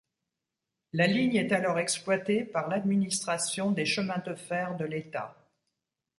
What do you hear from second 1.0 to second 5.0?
ligne est alors exploitée par l'Administration des chemins de fer de